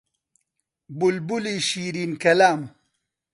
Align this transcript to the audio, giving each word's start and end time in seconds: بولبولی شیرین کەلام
بولبولی 0.99 1.57
شیرین 1.67 2.11
کەلام 2.23 2.61